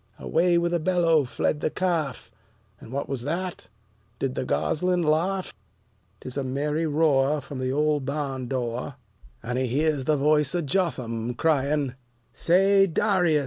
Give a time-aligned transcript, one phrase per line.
[0.17, 2.31] Away with a bellow fled the calf;
[2.79, 3.69] And what was that?
[4.17, 5.53] Did the gosling laugh?
[6.21, 8.95] 'Tis a merry roar from the old barn door,
[9.43, 11.93] And he hears the voice of Jotham crying,
[12.33, 13.39] "Say, D'rius!